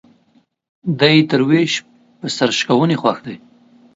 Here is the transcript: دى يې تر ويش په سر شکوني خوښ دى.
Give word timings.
دى 0.99 1.09
يې 1.15 1.21
تر 1.29 1.41
ويش 1.49 1.73
په 2.19 2.27
سر 2.35 2.49
شکوني 2.59 2.95
خوښ 3.01 3.17
دى. 3.25 3.35